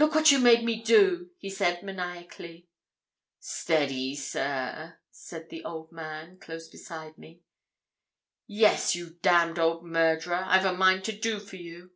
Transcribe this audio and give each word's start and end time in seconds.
'Look 0.00 0.16
what 0.16 0.32
you 0.32 0.40
made 0.40 0.64
me 0.64 0.82
do!' 0.82 1.30
he 1.38 1.48
said, 1.48 1.84
maniacally. 1.84 2.66
'Steady, 3.38 4.16
sir!' 4.16 4.98
said 5.12 5.48
the 5.48 5.62
old 5.62 5.92
man, 5.92 6.40
close 6.40 6.66
beside 6.66 7.16
me. 7.18 7.42
'Yes, 8.48 8.96
you 8.96 9.10
damned 9.22 9.60
old 9.60 9.84
murderer! 9.84 10.42
I've 10.48 10.66
a 10.66 10.72
mind 10.74 11.04
to 11.04 11.12
do 11.16 11.38
for 11.38 11.54
you.' 11.54 11.92